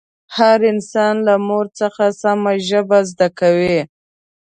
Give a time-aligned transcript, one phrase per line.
[0.37, 3.79] هر انسان له مور څخه سمه ژبه زده کوي